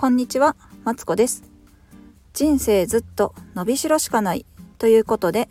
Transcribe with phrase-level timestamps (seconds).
[0.00, 1.42] こんにちは、マツコです。
[2.32, 4.46] 人生ずっと伸びしろしかない
[4.78, 5.48] ということで、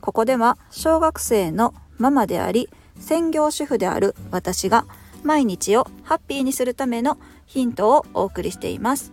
[0.00, 4.86] ここでは小学生のママであり、専業主婦である私が
[5.22, 9.12] 毎日をハッピーにするためのヒントをお送りしています。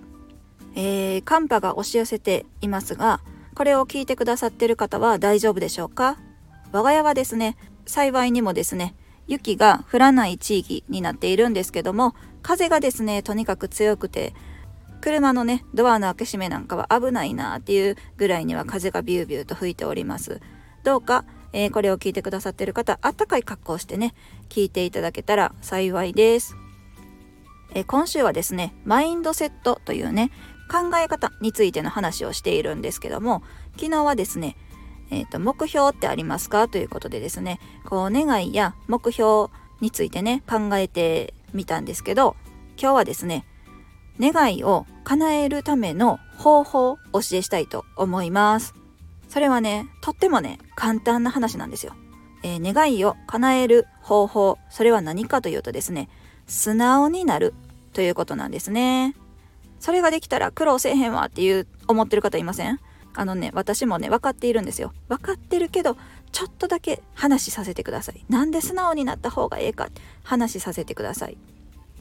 [0.74, 3.20] えー、寒波が押し寄せていますが、
[3.56, 6.18] これを聞いてくださっている方は大丈夫でしょうか？
[6.72, 8.96] 我が家はですね、幸いにもですね、
[9.28, 14.34] 雪が降らない地域になっているんですけども、風がですね、とにかく強くて、
[15.02, 20.42] 車のね、ドアの開け閉めなんかは危ないなっていうぐらいには風がビュービューと吹いております。
[20.84, 24.14] どうか、えーこれを聞いてくださってる方、あったかい格好をしてね、
[24.50, 26.56] 聞いていただけたら幸いです。
[27.74, 30.32] えー今週はですね、マインドセットというね、
[30.70, 33.44] 考え方についての話をしているんですけども、
[33.78, 34.58] 昨日はですね、
[35.10, 42.36] えーと目標ってありますかということでですねこう願いや目標についてね考えてみたんですけど
[42.80, 43.46] 今日はですね
[44.20, 48.74] 願いを叶えるための方法をお教えしたいと思います。
[49.30, 51.94] それはねとってもね簡単な話なんですよ、
[52.44, 56.10] えー願いを叶える方法それは何かというとですね
[56.46, 57.54] 素直になる
[57.94, 59.16] ということなんですね。
[59.80, 62.80] それができたら苦労せえへんわっていう思ってる方いません？
[63.14, 64.94] あのね私もね分かっているんですよ。
[65.08, 65.98] 分かってるけど
[66.32, 68.24] ちょっとだけ話させてください。
[68.30, 69.90] なんで素直になった方がええか
[70.24, 71.38] 話させてください。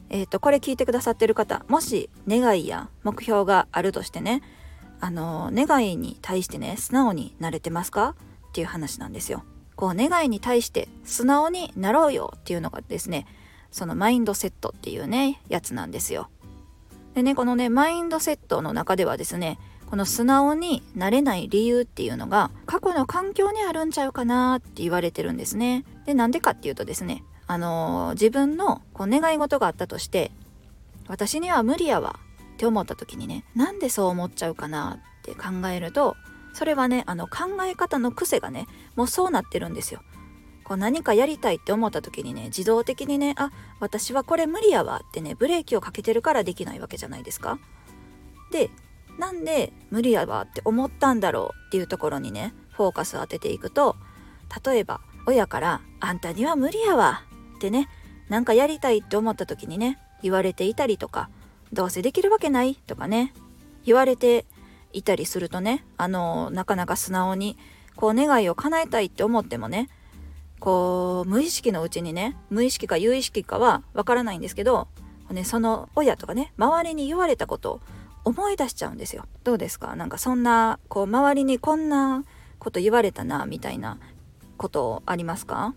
[0.09, 4.41] えっ、とこれ聞いてくださってる方もし願いや目標があるとしてね
[4.99, 8.15] あの願いに対してね素直になれてますか？
[8.49, 9.43] っていう話なんですよ。
[9.75, 13.27] こう願いに対して素直になろうよっていうのがですね
[13.69, 16.29] そのマインドセットっていうねやつなんですよ。
[17.13, 25.85] でねこのねマインドセットの中ではですねこの素直になれない理由っていうのが過去の環境にあるんちゃうかなって言われてるんですね。
[26.05, 30.31] でなんでかっていうとですねあのー自分のこう願い事があったとして
[31.07, 32.19] 私には無理やわ
[32.53, 36.15] って思った時にねなんでそう思っちゃうかなって考えると
[36.53, 40.01] それはねあの考え方の癖がねもうそうなってるんですよ。
[40.63, 47.59] こう何かやりたいって思った時にね自動的にねあ私はこれ無理やわってねブレーキをかけてるからできないわけじゃないですか。
[48.51, 48.69] で
[49.17, 53.95] なんで無理やわって思ったんだろうっていうところにねフォーカスを当てていくと
[54.65, 57.23] 例えば親から「あんたには無理やわ」
[57.57, 57.89] ってね
[58.29, 61.29] なんかやりたいって思った時にね言われていたりとか
[61.73, 63.33] 「どうせできるわけない」とかね
[63.85, 64.45] 言われて
[64.93, 67.57] いたりするとねあのなかなか素直に
[67.95, 69.89] こう願いを叶えたいって思ってもね
[70.59, 74.87] こう無意識のうちにね無意識か有意識かはわからないんですけど、
[75.29, 77.81] ね、その親とかね周りに言われたことを
[78.25, 79.25] 思い出しちゃうんですよ。
[79.43, 79.95] どうですか？
[79.95, 82.23] なんかそんなこう周りにこんな
[82.59, 83.99] こと言われたなみたいな
[84.57, 85.75] ことありますか？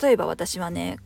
[0.00, 0.98] 例えば私はね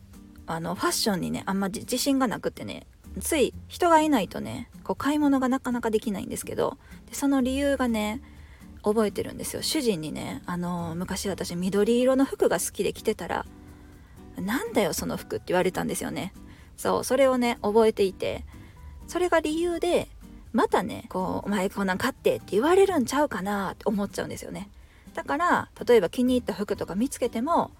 [0.47, 2.85] あのファッションにねあんまじ自信がなくてね
[3.21, 6.77] つい人がいないとねこう買い物がなかなかできないんですけど
[7.09, 8.21] でその理由がね
[8.83, 9.63] 覚えてるんですよ。
[9.63, 13.45] 主人にねあの昔私緑色の服が好きで着てたら
[14.37, 16.33] 「なんだよその服」って言われたんですよね。
[16.77, 18.43] そうそれをね覚えていて
[19.07, 20.09] それが理由で
[20.51, 24.69] またねこう「お前こんなん買って」って言われるんちゃうかなって思っちゃうんですよね。
[25.15, 27.71] だから例えば気に入った服とか見つけても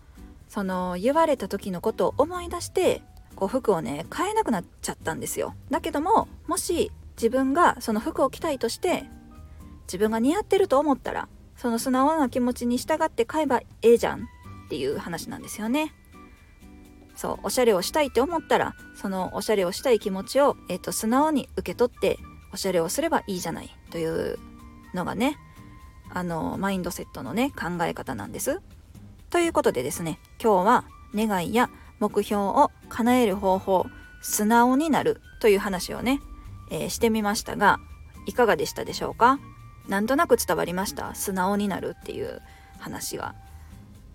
[0.48, 3.02] その言われた時のことを思い出して
[3.36, 9.06] こう服をね買えなくなっちゃったんですよだけどももし自分がその服を着たいとして
[9.88, 14.22] 自分が似合ってると思ったらその素直な気持ちに従って買えばええじゃん
[14.66, 15.94] っていう話なんですよね
[17.16, 22.18] そうおしゃれをしたいって思ったらそのおしゃれをしたい気持ちを、えっと素直に受け取って
[22.52, 24.38] おしゃれをすればいいじゃないという
[24.94, 25.38] のがね
[26.10, 28.62] あのマインドセットのね考え方なんです。
[29.30, 31.70] ということでですね今日は願いや
[32.00, 33.86] 目標を叶える方法
[34.22, 36.20] 素直になるという話をね、
[36.72, 37.80] えーしてみましたが
[38.26, 39.40] いかがでしたでしょうか？
[39.88, 41.14] なんとなく伝わりました？
[41.16, 42.42] 素直になるっていう
[42.80, 43.36] 話が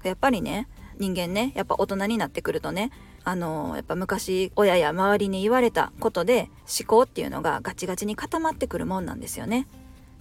[0.02, 0.68] やっぱりね
[0.98, 2.90] 人間ねやっぱ大人になってくるとね
[3.22, 9.66] あのやっぱ昔親や周りに言われたことで思考っていうのがガチガチに固まってくるもんなんですよね。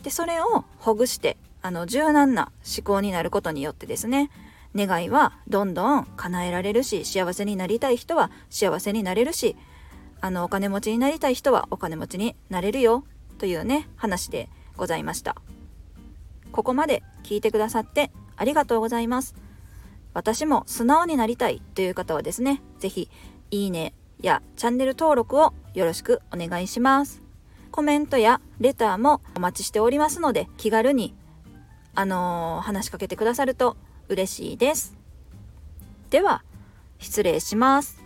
[0.03, 4.29] でそれをほぐしてあの柔軟な思考になることによってですね
[4.75, 9.55] 願いはどんどん叶えられるし幸せになりたい人は幸せになれるし
[10.21, 13.03] あのお金持ちになりたい人はお金持ちになれるよ
[13.37, 15.35] というね話でございました。
[16.51, 19.35] ここまで聞いてくださってありがとうございます。
[20.13, 23.09] 私も素直になりたいという方はですね是非
[23.51, 27.21] いいねやチャンネル登録をよろしくお願いします。
[27.71, 31.15] コメントやレターもお待ちしておりますので気軽に
[31.95, 33.77] あのー話しかけてくださると
[34.09, 34.93] 嬉しいです。
[36.09, 36.43] では
[36.99, 38.03] 失礼します。